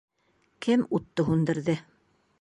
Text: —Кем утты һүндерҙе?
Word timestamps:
—Кем 0.67 0.85
утты 1.01 1.27
һүндерҙе? 1.31 1.77